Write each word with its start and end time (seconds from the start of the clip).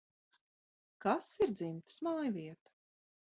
Kas 1.05 1.27
ir 1.45 1.53
dzimtas 1.59 1.99
mājvieta? 2.09 2.75